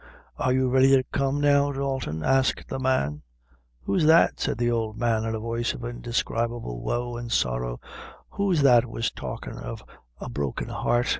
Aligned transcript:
Are 0.39 0.51
you 0.51 0.67
ready 0.67 0.95
to 0.95 1.03
come 1.03 1.39
now, 1.41 1.71
Dalton?" 1.71 2.23
asked 2.23 2.67
the 2.69 2.79
man. 2.79 3.21
"Who's 3.83 4.03
that," 4.07 4.39
said 4.39 4.57
the 4.57 4.71
old 4.71 4.97
man, 4.97 5.23
in 5.25 5.35
a 5.35 5.39
voice 5.39 5.75
of 5.75 5.85
indescribable 5.85 6.79
woe 6.81 7.17
and 7.17 7.31
sorrow; 7.31 7.79
"who's 8.29 8.63
that 8.63 8.87
was 8.89 9.11
talkin' 9.11 9.59
of 9.59 9.83
a 10.19 10.27
broken 10.27 10.69
heart? 10.69 11.05